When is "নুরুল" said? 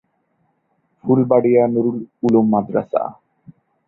1.73-1.97